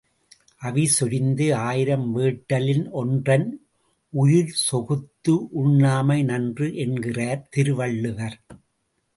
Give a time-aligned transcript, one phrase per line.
[0.61, 3.45] அவிசொரிந்து ஆயிரம் வேட்டலின் ஒன்றன்
[4.13, 8.37] உயிர்செகுத்து உண்ணாமை நன்று என்கிறார் திருவள்ளுவர்.